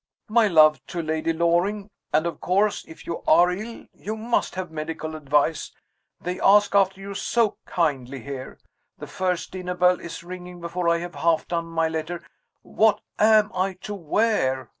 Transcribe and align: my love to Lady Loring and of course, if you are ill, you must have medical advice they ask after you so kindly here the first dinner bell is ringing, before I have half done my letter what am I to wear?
my 0.29 0.47
love 0.47 0.83
to 0.87 0.99
Lady 0.99 1.31
Loring 1.31 1.87
and 2.11 2.25
of 2.25 2.41
course, 2.41 2.83
if 2.87 3.05
you 3.05 3.21
are 3.27 3.51
ill, 3.51 3.85
you 3.93 4.17
must 4.17 4.55
have 4.55 4.71
medical 4.71 5.15
advice 5.15 5.71
they 6.19 6.39
ask 6.39 6.73
after 6.73 6.99
you 6.99 7.13
so 7.13 7.55
kindly 7.67 8.19
here 8.23 8.57
the 8.97 9.05
first 9.05 9.51
dinner 9.51 9.75
bell 9.75 9.99
is 9.99 10.23
ringing, 10.23 10.59
before 10.59 10.89
I 10.89 10.97
have 10.97 11.13
half 11.13 11.47
done 11.47 11.65
my 11.67 11.87
letter 11.87 12.23
what 12.63 12.99
am 13.19 13.51
I 13.53 13.73
to 13.81 13.93
wear? 13.93 14.69